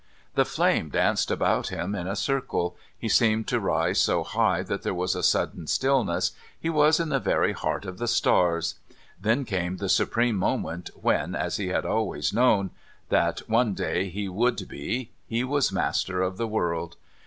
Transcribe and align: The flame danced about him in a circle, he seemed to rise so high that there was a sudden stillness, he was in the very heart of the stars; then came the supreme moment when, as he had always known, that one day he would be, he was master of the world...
The 0.33 0.45
flame 0.45 0.89
danced 0.89 1.29
about 1.29 1.67
him 1.67 1.93
in 1.93 2.07
a 2.07 2.15
circle, 2.15 2.75
he 2.97 3.07
seemed 3.07 3.47
to 3.49 3.59
rise 3.59 3.99
so 4.01 4.23
high 4.23 4.63
that 4.63 4.81
there 4.81 4.95
was 4.95 5.13
a 5.13 5.21
sudden 5.21 5.67
stillness, 5.67 6.31
he 6.59 6.71
was 6.71 6.99
in 6.99 7.09
the 7.09 7.19
very 7.19 7.51
heart 7.53 7.85
of 7.85 7.99
the 7.99 8.07
stars; 8.07 8.73
then 9.21 9.45
came 9.45 9.77
the 9.77 9.89
supreme 9.89 10.37
moment 10.37 10.89
when, 10.95 11.35
as 11.35 11.57
he 11.57 11.67
had 11.67 11.85
always 11.85 12.33
known, 12.33 12.71
that 13.09 13.41
one 13.47 13.75
day 13.75 14.09
he 14.09 14.27
would 14.27 14.67
be, 14.67 15.11
he 15.27 15.43
was 15.43 15.71
master 15.71 16.23
of 16.23 16.37
the 16.37 16.47
world... 16.47 16.95